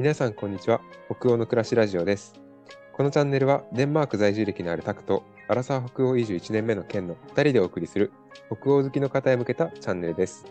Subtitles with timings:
[0.00, 0.80] 皆さんこんにちは
[1.14, 2.32] 北欧の暮らしラジオです
[2.94, 8.10] このチャンネルはデンマーク在住歴のあるタクとアラサー北欧移住1年目の県の2人でお送りする
[8.46, 10.46] 北欧好きの方へ向けたチャンネルです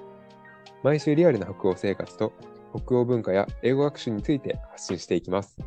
[0.84, 2.32] 毎週リアルな北欧生活と
[2.76, 5.58] 北欧文化や英語学習について発信していきます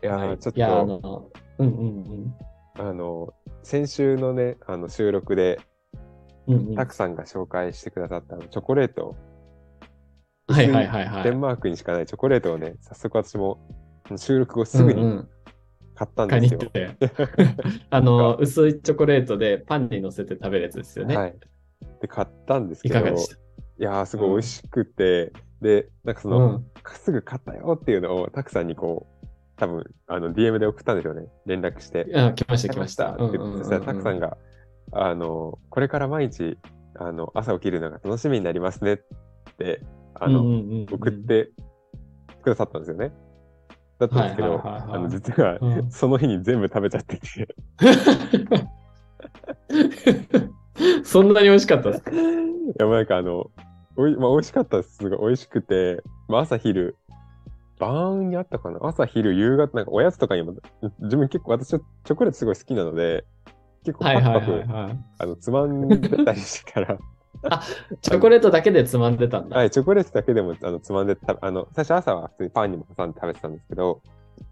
[0.03, 2.35] いやー、ちょっとあの、うんうん
[2.79, 5.59] あの、先週のね、あの収録で、
[6.47, 6.53] うん。
[6.53, 9.15] うんうん、はたくさんが紹介してくださったチョコレート、
[10.49, 11.23] いはいはいはい。
[11.23, 13.59] デンマークにしかないチョコレートをね、早速私も
[14.15, 15.29] 収録後すぐにうんうん
[15.95, 16.59] 買ったんですよ。
[16.59, 16.95] に行って。
[17.89, 21.17] あの、薄いチョコレートでパンに乗せて食べるやつですよね。
[21.17, 21.35] はい。
[22.01, 23.46] で、買ったんですけど、いかがでした？
[23.79, 26.65] いやー、すごい美味しくて、で、なんかその、うん。
[26.95, 32.07] すぐ買ったよっていうのをたくさんにこう、多分あの DM で送ったんですよね、連絡して。
[32.15, 33.11] あ、来ました来ました。
[33.11, 34.37] ってそしたらたくさんが、
[34.91, 36.57] あの、これから毎日、
[36.95, 38.97] あの、朝起きるのが楽しみになりますねっ
[39.57, 39.81] て、
[40.15, 40.41] あの、
[40.91, 41.11] 送っ。
[41.11, 41.51] て
[42.43, 43.11] くださったんですよね。
[43.99, 47.47] だったんですけど、はいはいはいはいあの、実は、うんその日に全部食べちゃってて、
[51.03, 52.11] そんなに美味しかったですか？
[52.11, 52.15] い
[52.79, 53.49] や、なんかあの、
[53.97, 54.97] おいまあ、美味しかったです。
[54.97, 55.19] すごい。
[55.19, 56.95] 美味しくて、まあ、朝昼、
[57.79, 58.79] 晩にあったかな。
[58.83, 60.55] 朝昼、夕方、なんかおやつとかにも、
[60.99, 63.25] 自分結構、私はチョコレートすごい好きなので、
[63.83, 64.63] 結構パクパク。
[65.19, 66.97] あの、つまんでたりしてから、
[68.01, 69.57] チョコレートだけでつまんでたんだ。
[69.57, 74.01] はい、チョコレートだけでもあのつまんでた、あの、最初朝は普通にパンにも挟んで食べてたんですけど、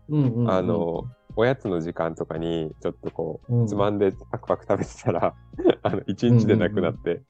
[0.09, 0.52] うんうんうん。
[0.52, 1.04] あの、
[1.36, 3.68] おやつの時間とかに、ちょっとこう、うん。
[3.68, 5.34] つまんでパクパク食べてたら、
[5.84, 7.22] あの、一日でなくなって、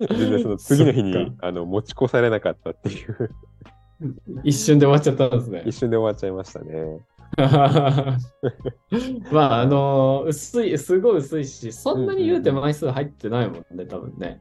[0.00, 3.30] 全然その次の日に、あの、持ち越されなかったっていう、
[4.44, 5.74] 一瞬で終わっちゃったんですね一。
[5.76, 7.00] 瞬で終わっちゃいましたね。
[9.32, 14.40] まあ、あの薄い、すごい薄いし、そんなに言うて枚数入ってないもんね、多分ね。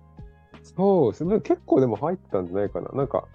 [0.61, 1.39] そうですね。
[1.41, 2.89] 結構でも入ってたんじゃないかな。
[2.89, 3.27] なんか、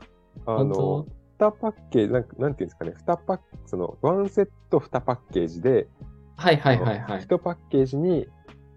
[0.46, 1.06] あ本の、
[1.38, 5.88] 2パッケージ、なんかなんていうんですかね、2パッその、1セット2パッケージで、
[6.36, 7.20] はいはいはいはい。
[7.20, 8.26] 1パッケージに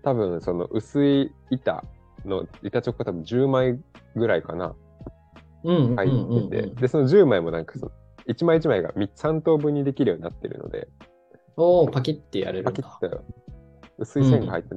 [0.04, 1.84] 多分その薄い板
[2.26, 3.80] の板チョコ多分10枚
[4.16, 4.76] ぐらいかな。
[5.66, 6.76] うんうん入うんってて、うん。
[6.76, 7.92] でその10枚もなんかその
[8.28, 10.88] 1枚1枚が3等分にできるようになってるので。
[11.56, 12.72] おー、パキってやれるんだ。
[12.72, 13.24] パキッと
[13.98, 14.76] 薄い線が入ってて、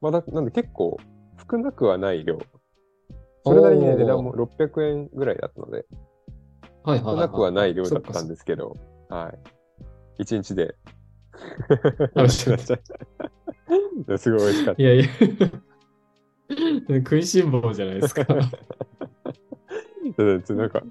[0.00, 0.98] まだなんで結構
[1.50, 2.38] 少なくはない量。
[3.44, 5.86] それなりに値段も600円ぐらいだったので。
[6.82, 7.14] はいはいはい。
[7.14, 8.76] 少なくはない量だったんでですけど、
[9.08, 9.32] は
[10.18, 10.22] い。
[10.22, 10.74] 1日で。
[12.14, 12.58] 美味しかっ
[14.06, 14.82] たすごい美味しかった。
[14.82, 15.04] いやいや。
[16.88, 18.24] 食いしん坊じゃないですか。
[20.54, 20.82] なんか、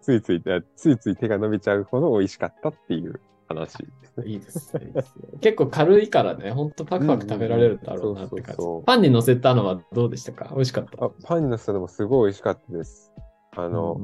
[0.00, 4.26] ついつい、あついつい手が伸びちゃうほど美味しかったっていう話ですね。
[4.26, 4.86] いいですね。
[4.86, 8.62] いいですね結構軽いからね、ほんとパクパク食べられるだろうなって感じ。
[8.86, 10.50] パンに乗せたのはどうでしたか？
[10.54, 11.04] 美味しかった。
[11.04, 13.12] あパンにのせたのもすごい美味しかったです。
[13.56, 14.00] ああの、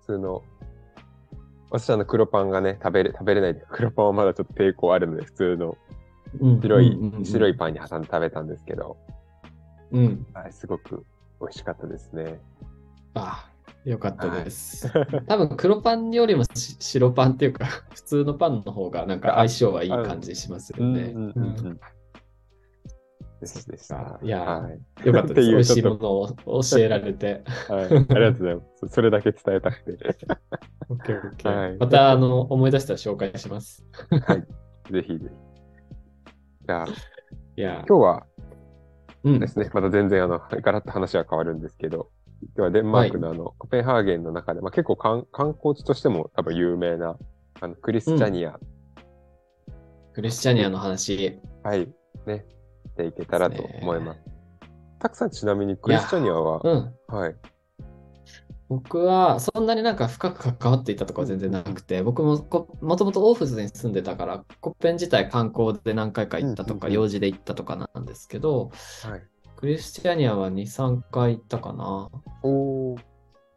[0.00, 0.42] 普通の、
[1.70, 3.62] 私あの黒パンがね、食べれ、食べれない。
[3.70, 5.76] 黒パンはまだちょっと抵抗あるので、普通の
[6.62, 9.13] 白い、白いパパンに挟んで食べたんですけど、ン。
[9.94, 10.26] うん。
[10.34, 11.04] はい、すごく
[11.40, 12.40] 美味しかったですね。
[13.14, 13.48] あ
[13.84, 14.90] よかったです。
[15.28, 21.14] 多分黒パンよりもし白パンっていうか、 普通のパンの方がなんか相性はいい感じしますよね。
[23.40, 24.18] ですでした。
[24.22, 25.06] いやはい。
[25.06, 25.48] よかったです。
[25.48, 27.44] 美味しいものを教えられて。
[27.68, 28.88] はい、ありがとうございます。
[28.88, 29.92] それだけ伝えたくて。
[30.88, 33.84] オッケーオッケーはいまたあの思い出したら紹介します。
[34.90, 35.18] ぜひぜひ。
[36.66, 36.86] じゃあ、
[37.56, 38.33] いや、今日はうん
[39.24, 42.10] ですね、 また全然あの、ガラッと話は変わるんですけど、
[42.56, 47.16] 今日はデンマークのあの、コペンハーゲンの中で、まあ、結構観観光地としても多分有名な、
[47.60, 48.58] あの、クリスチャニア、
[50.12, 51.40] クリスチャニアの話。
[51.62, 51.88] はい、
[52.26, 52.46] ね、
[52.86, 54.20] していけたらと思います。
[55.00, 56.94] たくさんちなみにクリスチャニアは、うん。
[57.08, 57.36] はい、
[58.68, 68.70] 僕はそんなになんか深く関わっていたとかは全然なくて、僕もこもともとオーフズに住んでたから、コッペン自体観光で何回か行ったとか、用事で行ったとかなんですけど、
[69.02, 69.22] はい。
[69.56, 72.10] クリスチャニアは2、3回行ったかな。
[72.42, 73.00] おー、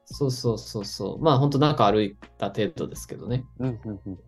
[0.06, 1.22] そうそうそうそう。
[1.22, 3.46] まあ本当なんか歩いた程度ですけどね。
[3.60, 4.20] うん、うん、うん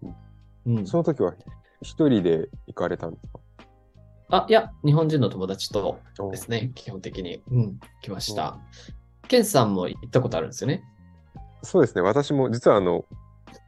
[0.66, 0.78] うん。
[0.78, 0.88] うん。
[0.88, 1.34] その時は
[1.82, 3.40] 一人で行かれたんですか？
[4.32, 6.00] あ、いや、日本人の友達と
[6.32, 7.42] ですね、基本的に。
[7.50, 8.60] うん、来ました。
[9.30, 10.84] ケンさんも行ったことあるんですよね？
[11.64, 13.06] そうですね、私も実はあの、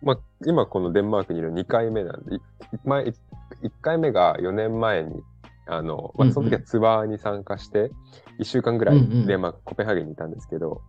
[0.02, 2.40] まあ、今このデンマークにいる2回目なんで、い
[2.86, 3.14] 前、1
[3.82, 5.22] 回目が4年前に
[5.68, 7.92] あの、まその時はツアーに参加して、
[8.40, 10.82] 1週間ぐらいデンマーク、コペンハーゲンにいたんですけど、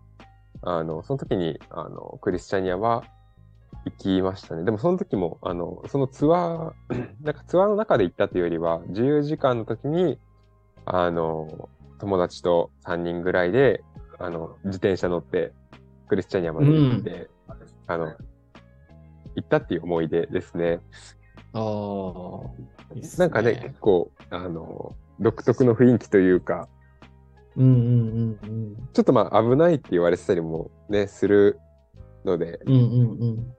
[0.63, 3.05] あの、その時に、あの、クリスチャニアは
[3.85, 4.65] 行きましたね。
[4.65, 10.19] でもその時も、あの、そのツアー、 なんかツアーの中で行ったというよりは、自由時間の時に、
[10.85, 13.85] あの、友達と3人ぐらいで、
[14.23, 15.53] あの、自転車乗って、
[16.09, 17.29] クリスチャニアまで行って、
[17.89, 18.17] あの、行
[19.45, 20.79] ったっていう思い出ですね。
[21.53, 26.69] ああ、いいっすなんかね、結構、あの、独特の雰囲気というか、
[27.57, 31.59] うんうんうんちょっとまあ危ないって言われてたりもね、する
[32.25, 32.75] ので、うん。
[32.75, 33.55] うんうんうん。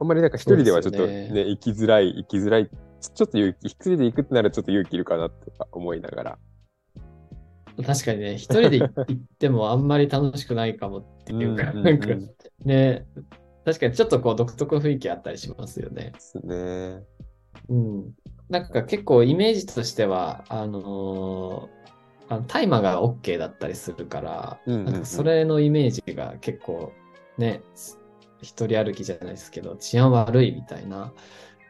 [0.00, 6.38] あんまりなんか一人ではちょっとね、よ行きづらい、行きづらい、ちょちょっと勇気、一人で行くってならちょっと勇気いるかなとか思いながら。
[7.82, 12.08] 確かにね、一人で行ってもあんまり楽しくないかもっていうか、なんか
[12.64, 13.06] ね、
[13.64, 16.12] 確かにちょっとこう独特の雰囲気あったりしますよね。
[16.14, 17.02] ですね。
[17.68, 18.14] うん。
[18.48, 21.84] なんか結構イメージとしては、あのー
[22.28, 26.92] あの大麻が OK だったりするから、なんかそれのイメージが結構
[27.36, 27.62] ね、
[28.40, 31.12] 一人歩きじゃないですけど、治安悪いみたいな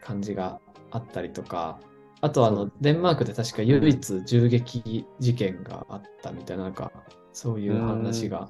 [0.02, 0.60] 感じが
[0.90, 1.80] あったりとか、
[2.20, 6.92] あとあのデンマークで確か唯一銃撃事件があったみたいな、なんか
[7.32, 8.48] そういう話が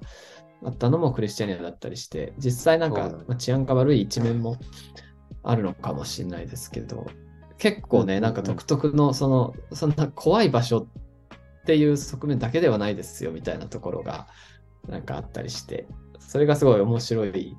[0.64, 4.56] あったのもクリスチャニアだったりして、実際なんかまあ治安が悪い一面も
[5.42, 7.06] あるのかもしれないですけど、
[7.58, 10.86] 結構ね、なんか独特の、その、そんな怖い場所っ
[11.66, 14.26] ていう側面だけではないですよみたいなところが
[14.88, 15.86] なんかあったりして、
[16.18, 17.56] それがすごい面白い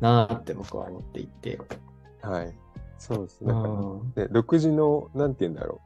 [0.00, 1.58] なーって僕は思っていて。
[2.22, 2.58] はい。
[2.98, 3.44] そうです。
[3.44, 5.80] うなんか、んね、独自の、なんて言うんだろ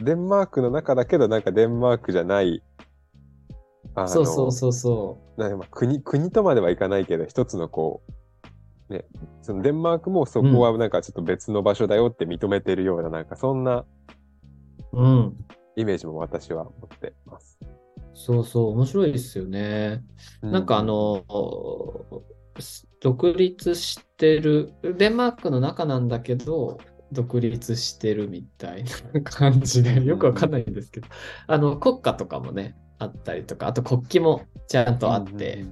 [0.00, 0.04] う。
[0.04, 2.62] デンマークの中だけど、なんかデンマークじゃない、
[4.06, 8.02] そうそうそうそなんかまあ国国とまではいかないけど、一つのこ
[8.88, 9.04] う、ね、
[9.42, 13.84] そのデンマークもそこはなんかちょっと別の場所だよって認めてるような、なんかそんな
[14.92, 15.02] う。
[15.02, 15.36] うん。
[15.76, 17.58] イメージも私は持ってます。
[18.14, 20.02] そうそう、面白いですよね。
[20.42, 21.24] うなんかあ、の、
[23.00, 26.78] 独立してる、デンマークの中なんだけど、
[27.12, 28.84] 独立してるみたい
[29.14, 31.08] な感じで、よくわかんないんですけど、
[31.46, 35.64] あの、国歌とかもね、あったりとか、あと国旗もちゃんとあって、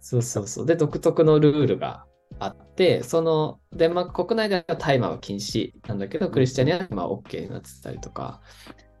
[0.00, 0.66] そうそうそう。
[0.66, 2.04] で、独特のルールが
[2.38, 8.40] あって、そのデンマーク国内では大麻は禁止なんだけど、クリスチャニアはまあ OK になってたりとか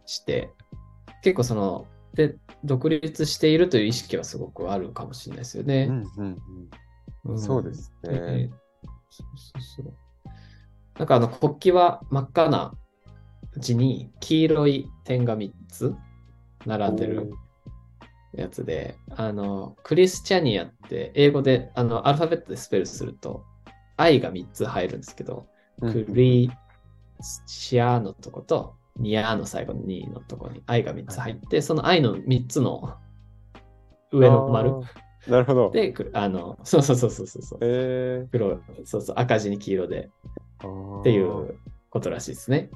[0.06, 0.50] して、
[1.22, 5.88] 結構その、で、独立しているという意識はすごくあるかもしれないですよね。
[5.90, 6.36] うんうんうん、
[7.36, 8.20] そうですね。
[8.20, 8.50] ね。
[9.10, 9.94] そうそうそう。
[10.98, 12.74] なんかあの国旗は真っ赤な
[13.56, 15.94] 字に黄色い点が3つ
[16.66, 17.32] 並んでる
[18.34, 23.44] やつで、あの、クリスチャニアって英語で、あの、アルファベットでスペルすると、
[23.96, 25.46] I が3つ入るんですけど、
[25.80, 26.50] うんクリ
[27.46, 32.98] シアのとこと、ニアの最後の2のとこに I が3つ入って、その I の3つの
[34.12, 34.74] 上の丸
[35.26, 35.70] なるほど。
[35.70, 37.58] で、くあの、そうそうそうそうそう。
[37.62, 41.58] え黒、そうそう、赤字に黄色でー、っていう
[41.90, 42.70] ことらしいですね。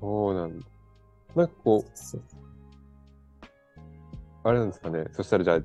[0.00, 0.66] そうなんだ。
[1.34, 2.22] なんかこう、そう
[4.44, 5.06] あれなんですかね。
[5.12, 5.60] そしたらじゃあ、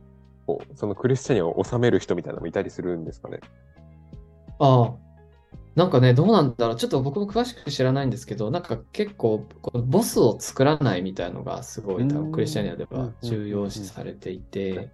[0.47, 3.39] こうそのクリスチャニアを治める人みたいなのもいたりするんですかね。
[4.59, 4.93] ああ、
[5.75, 6.75] なんかね、どうなんだろう。
[6.75, 9.47] ちょっと僕も詳しく知らないんですけど、なんか結構、
[9.85, 14.91] ボスを作らないみたいのがすごい多うん分クリスチャニアでは重要視されていて、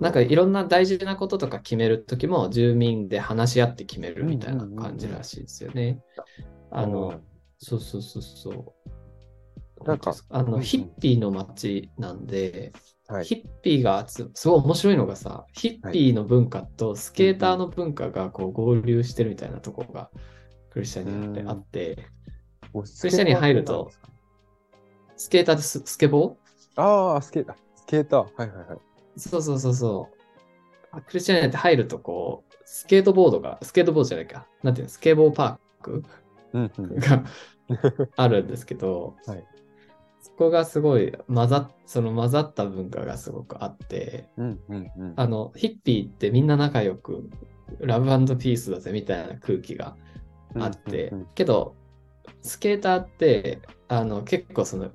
[0.00, 6.02] なんかいろんな大事なこととか決めるときも住民で話し合って決めるみたいな感じらしいですよね。
[6.70, 7.20] あの、
[7.58, 8.90] そうそうそうそう。
[9.86, 12.72] なんかあの、ヒッピーの街なんで、
[13.08, 13.24] はい。
[13.24, 20.10] ヒッピーが集すごい面白いのがさ、ヒッピーの文化とスケーターの文化がこう合流してるみたいなところが
[20.70, 22.06] クリスチャニアであって、
[22.72, 23.90] クリスチャニアに入ると
[25.16, 26.36] スケーターですスケボ
[26.76, 27.56] ああ、スケーター。
[27.76, 28.20] スケーター。
[28.20, 28.78] はいはいはい。
[28.78, 28.78] ー
[29.18, 30.08] そうそうそうそ
[30.94, 31.00] う。
[31.02, 36.02] クリスチャニアって入るとこう、スケートボードが、スケートボードじゃないか、なんていうの、スケボーパーク？
[36.54, 36.96] うんうん。
[36.96, 37.24] が
[38.16, 39.51] あるんですけど、はいそ
[40.36, 45.14] こがすごい混ざ、その混ざった文化がすごくあって、うんうんうん。
[45.16, 47.28] あの、ヒッピーってみんな仲良く、
[47.80, 49.96] ラブピースだぜみたいな空気が
[50.56, 51.74] あって、うんうんけど、
[52.42, 54.90] スケーターって、あの、結構その、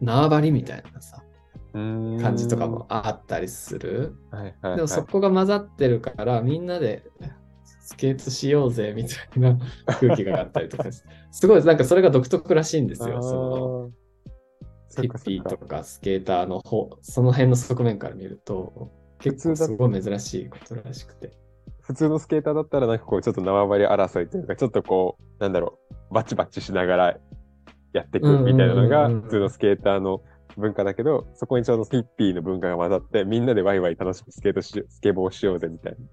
[0.00, 1.22] 縄張りみたいなさ、
[1.72, 4.14] 感じとかもあったりする。
[4.30, 4.76] はいはいはい。
[4.76, 7.04] でもそこが混ざってるから、みんなで
[7.80, 9.58] スケートしようぜみたいな
[10.00, 10.84] 空気があったりとか、
[11.30, 13.22] すごいなんかそれが独特らしいんですよ。
[13.22, 13.90] その
[15.02, 21.30] ヒッピーとかスケーターの方、その辺の側面から見ると、結構すごい珍しいことらしくて。
[21.80, 25.78] 普通のスケーターだったらなんかこうちょっと縄張り争いというかちょっとこうなんだろ
[26.10, 27.16] うバチバチしながら
[27.92, 30.20] やっていくみたいなのが普通のスケーターの
[30.56, 36.06] 文化だけど、そこにちょうどヒッピーの文化が混ざって、みんなでワイワイ楽しくスケートし、スケボーしようぜみたいに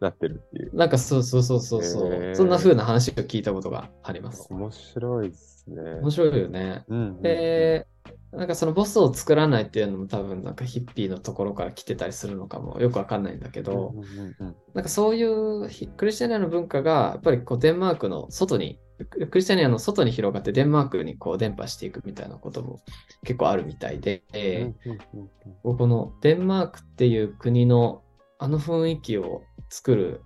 [0.00, 0.74] なってるっていう。
[0.74, 4.48] なんかそうそうそうそうそう、へーそんな風な話を聞いたことがあります。
[4.50, 6.00] 面白いですね。
[6.00, 6.84] 面白いよね。
[6.88, 7.86] うんうんうんで、
[8.32, 18.78] なんかそのボスを作らないっていうのも多分なんかヒッピーのところから来てたりするのかもよくわかんないんだけど、うんうんうんなんかそういうヒクリスチャニアの文化がやっぱりこうデンマークの外に、
[19.10, 22.80] ククリスチャニアの外に広がってデンマークにこう伝播していくみたいなことも
[23.24, 24.74] 結構あるみたいで、うんうん
[25.14, 25.30] うん
[25.64, 28.02] うんこのデンマークっていう国の
[28.38, 30.22] あの雰囲気を作る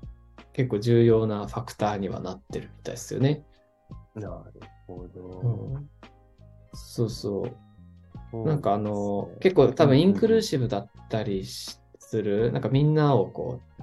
[0.53, 3.45] 結構重要なファクターにはなってるみたいですよね。
[4.15, 5.83] なるほど。
[6.73, 7.57] そうそう。
[8.31, 13.83] そうなんかあの、ね結構多分インクルーシブだったりしする、なんかみんなをこう、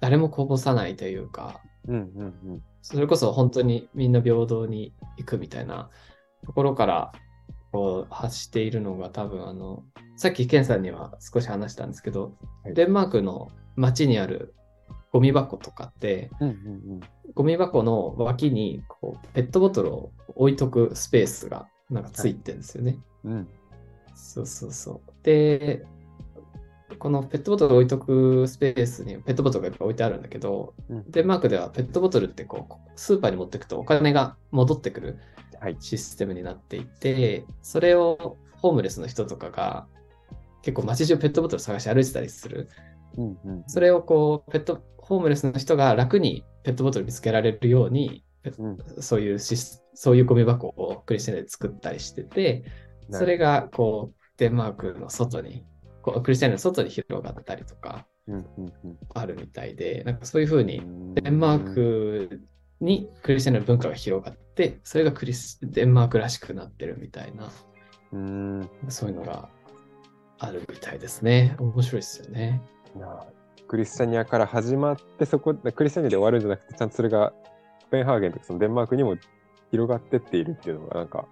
[0.00, 2.62] 誰もこぼさないというか、うんうんうん。
[2.82, 5.90] それこそ本当にみんな平等に行くみたいな
[6.44, 7.12] ところから
[7.70, 9.84] こう発しているのが多分あの、
[10.16, 12.34] さっきケンさんには少し話したんですけど、
[12.64, 12.74] はい。
[12.74, 14.54] デンマークの街にある
[15.12, 17.00] ゴミ箱とかって、うんうん
[17.34, 22.98] ゴミ箱の脇にこうペットボトルを置いとくスペースがなんかついてるんですよね。
[23.24, 23.48] うんうん
[24.14, 25.12] そうそうそう。
[25.22, 25.84] で、
[26.98, 35.18] このペットボトル置いとくスペースにペットボトルがいっぱい置いてあるんだけど、うんデンマークではペットボトルってこうスーパーに持ってくとお金が戻ってくる
[35.58, 39.86] はいシステムになっていて、それをホームレスの人とかが
[40.60, 42.68] 結構街中ペットボトル探して歩いてたりする。
[43.16, 48.24] うんうんそれをこうペット、ホームレスの人が楽にペットボトル見つけられるように、
[48.58, 48.78] うん。
[49.00, 52.64] そういうシスそういうゴミ箱をクリスチャンで作ったりしてて、
[53.10, 55.64] それがこうデンマークの外に、
[56.02, 58.06] こうクリスチャンの外に広がったりとか
[59.14, 61.14] あるみたいで、なんかそういうふうにうん。
[61.14, 62.40] デンマーク
[62.80, 67.52] にクリスチャンの文化が広がって、それがクリスデンマークらしくなってるみたいな、
[68.12, 68.70] うん。
[68.88, 69.48] そういうのが
[70.38, 71.54] あるみたいですね。
[71.58, 72.62] 面白いですよね。
[72.98, 73.24] な
[73.68, 77.32] クリスチャニアから始まってそこクリスチャニアで終わるんじゃなくてちゃんとそれが
[77.84, 79.16] コペンハーゲンとかそのデンマークにも
[79.70, 81.26] 広がってっているっていうのがなんか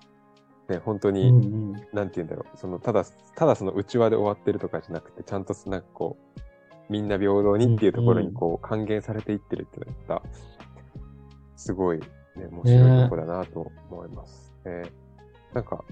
[0.68, 6.40] ね本当に、うんうんなんて言うんだろうそのただただその内輪で終わってるとかじゃなくてちゃんとなんかこう
[6.88, 10.28] みんな平等にっていうところにこう還元されていってるっていうのがまた
[11.56, 12.06] すごいね
[12.50, 14.54] 面白いところだなと思います。
[14.64, 15.10] えー
[15.54, 15.84] なんか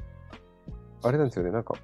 [1.03, 1.75] あれなんですよねなんか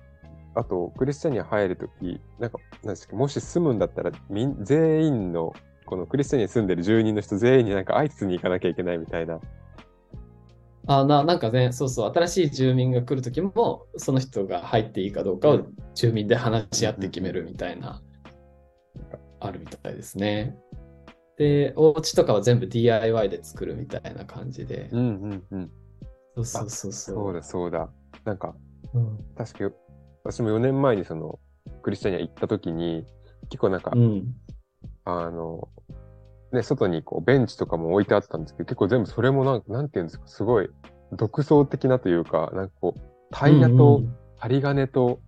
[0.55, 5.53] あとクリスチャニア入るときなんかなんですかもし住むんだったらみん全員の
[5.87, 9.41] このクリスチャニアに住んでる住人の人全員になんか挨拶に行かなきゃいけないみたいな
[10.87, 15.61] あななんかね、そうそう、新しい住民が来るときも、その人が入っていいかどうかを
[15.95, 18.03] 住民で話し合って決めるみたいな、
[19.41, 20.59] あるみたいですね。
[21.39, 24.91] で、お家とかは全部 DIY で作るみたいな感じで。
[24.93, 25.71] うんうんうん
[26.37, 27.15] そうそうそうそう。
[27.15, 27.89] そうだそうだ
[28.25, 28.55] なんか
[28.93, 29.77] うん確か
[30.25, 31.39] 私も4年前にその
[31.83, 33.05] クリスチャニア行った時に
[33.51, 34.35] 結構なんか、うん。
[35.07, 35.69] あの
[36.53, 40.71] ね外にこうベンチとかも置いてあったんですけど結構全部それもなんかなんていうんですかすごい
[41.13, 43.01] 独創的なというかなんかこう
[43.31, 44.03] タイヤと
[44.37, 45.21] 針金と、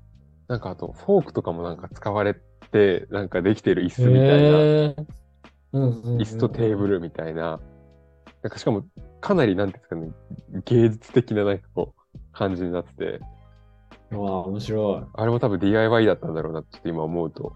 [0.48, 2.34] なんかあとフォークとかもなんか使われ
[2.70, 5.06] てなんかできてる椅子みたいな、へー。
[5.72, 6.18] うんうんうん。
[6.18, 7.60] 椅子とテーブルみたいな。
[8.42, 8.84] なんかしかも
[9.20, 13.20] かなりなんていうんですかね芸術的ななんかこう感じになってて
[14.10, 15.04] うわあ、面白い。
[15.12, 17.52] あれも多分 DIY だったんだろうなってちょっと今思うと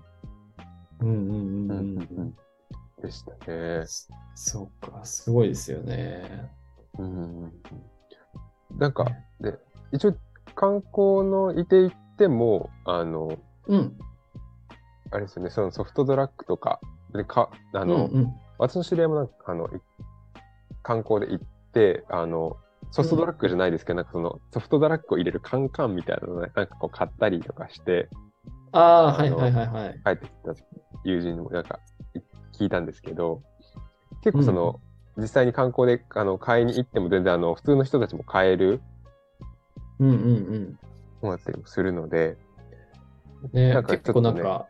[1.01, 1.23] うんうんう
[1.67, 1.99] んうん。
[1.99, 2.37] うん
[3.03, 3.85] でしたね。
[4.35, 6.51] そうか、すごいですよね。
[6.99, 7.53] うん
[8.77, 9.07] なんか、
[9.41, 9.59] で、
[9.93, 10.15] 一応
[10.55, 13.99] 観光のいて行っても、あの、うん。
[15.11, 16.81] あれですよね、そのソフトドラッグとか、
[17.13, 19.71] でかあの、うんうん私の知り合いもなんかあのい
[20.83, 22.59] 観光で行って、あの、
[22.91, 28.09] ソフトドラッグじゃないですけど、なんかそのソフトドラッグを入れるカンカンみたいなのなんかこう買ったりとかして、
[28.73, 30.01] ああ、はいはいはいはい。
[30.05, 30.55] 帰ってきた
[31.05, 31.81] 友人にもなんか
[32.15, 32.19] い
[32.59, 33.43] 聞いたんですけど、
[34.23, 34.81] 結構その、
[35.17, 38.81] 実際に観光であの買いに行っても全然あの普通の人たちも買える
[39.99, 40.79] うんうん
[41.21, 42.37] ものだったりもするので、
[43.43, 43.51] うん。
[43.53, 44.67] ねなんかちょっとね結構なんか、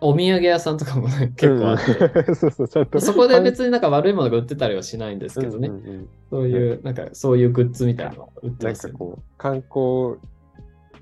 [0.00, 1.92] お土産屋さんとかもね、結構あって、
[2.28, 2.34] うん。
[2.36, 3.00] そうそう、ちゃんと。
[3.00, 6.08] そこで別になんか悪いものが売ってたりはしないんですけどね、うんうんうん。
[6.30, 8.86] そういう、なんかそういうグッズみたいなのを売ってなんます。
[8.86, 8.92] よね。
[8.92, 10.20] かこう、観光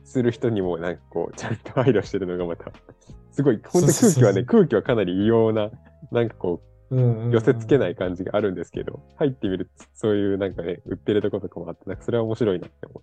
[0.05, 2.73] する人にもなんかこう、ちゃんと配慮してるのがまた、
[3.33, 5.71] すごい、本当に空気はね、空気はかなり異様な、
[6.11, 7.31] なんかこう、うんうんうん。
[7.33, 13.03] 寄せ付けない感じがあるんですけど、入ってみると、そういうなんかね、売ってるとことかもあって、なんかそれは面白いなって思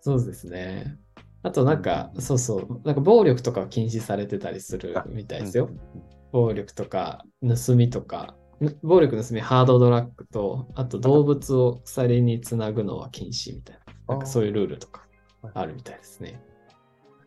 [0.00, 0.96] そうですね。
[1.42, 5.38] あとなんか、そうそう、なんか暴力とかは禁止されてたりするあみたう。
[5.38, 6.02] いですようん。
[6.32, 8.34] 暴力とか、盗みとか、
[8.82, 15.06] 暴力の罪ハードドラッグと、あと動物を鎖につなぐのは禁止みたいな、なんかそういうルールとか
[15.54, 16.42] あるみたいですね。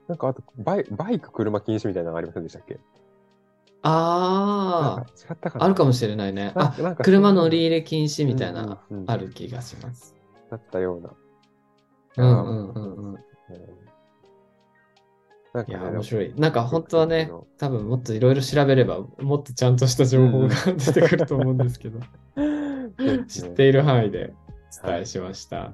[0.10, 2.80] なんかあとバイ、バイク、車禁止みたいなのありませんでしたっけ？
[3.84, 5.66] ああ、違ったかな？
[5.66, 6.52] あるかもしれないね。
[6.56, 10.14] あ、なんか車乗り入れ禁止みたいな、ある気がします。
[10.52, 11.12] だったような。
[12.18, 13.20] うんうんうんうん。
[15.54, 16.34] うんなんかねいや、面白い。
[16.38, 22.00] なんか本当はね多分もっといろいろ調べれば、もっとちゃんとした情報が出てくると思うんですけど、
[23.28, 24.34] 知っている範囲で
[24.84, 25.74] お伝えしました。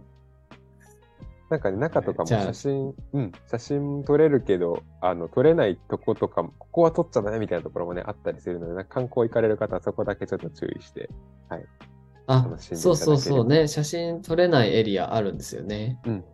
[1.50, 11.10] なんかね、中とかも写真、うん、写真撮れるけど、あの、撮れないとことかも、ここは撮っちゃダメみたいなところもね、あったりするので、観光行かれる方はそこだけちょっと注意して。
[11.50, 15.98] あ楽しんでいただければそうそうそうね、写真撮れないエリアあるんですよね。
[16.06, 16.26] うん。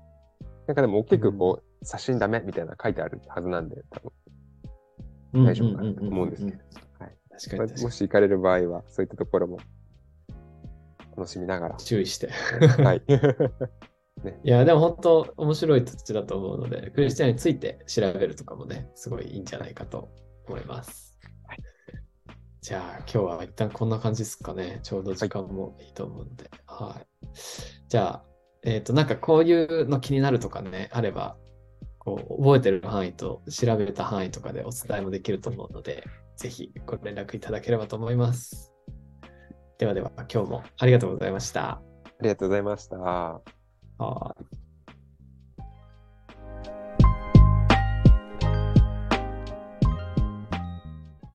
[0.66, 4.00] なんかでも大きくこう、写真ダメみたいな書いてあるはずなんで、多
[5.34, 6.58] 分大丈夫かなと思うんですけど。
[6.58, 7.72] はい確かに確かに。
[7.74, 9.58] まあもし行かれる場合は、そういったところも
[11.18, 11.76] 楽しみながら。
[11.78, 12.30] 注意して。
[12.84, 13.02] はい。
[14.44, 20.10] いや、でも本当面白い土地だと思うので、クリスチャンについて調べるとかもね、すごいいいんじゃないかと
[20.48, 21.20] 思います。
[21.48, 21.60] はい
[22.62, 24.80] じゃあ、今日は一旦こんな感じですかね。
[24.84, 26.50] ちょうど時間もいいと思うので。
[26.66, 27.28] はい。
[27.90, 28.26] じゃあ、
[28.64, 31.36] えっ、と、なんかこういうの気になるとかね、あれば、
[32.04, 36.04] こう、覚えてる範囲と調べた範囲とかでお伝えもできると思うので、
[36.36, 38.74] ぜひご連絡いただければと思います。
[39.78, 41.70] ではでは、今日もありがとうございました。
[41.72, 41.82] あ
[42.22, 42.98] りがとうございました。
[42.98, 43.42] は
[44.00, 44.63] い